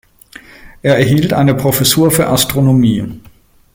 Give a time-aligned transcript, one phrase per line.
[0.81, 3.07] Er erhielt eine Professur für Astronomie.